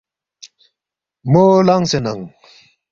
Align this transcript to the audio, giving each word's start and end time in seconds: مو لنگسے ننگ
مو 1.31 1.43
لنگسے 1.67 1.99
ننگ 2.05 2.21